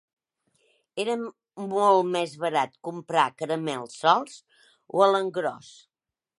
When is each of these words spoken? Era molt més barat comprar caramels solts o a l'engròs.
Era 1.03 1.17
molt 1.73 2.09
més 2.15 2.33
barat 2.45 2.73
comprar 2.89 3.27
caramels 3.43 4.01
solts 4.07 4.41
o 4.97 5.07
a 5.09 5.15
l'engròs. 5.15 5.73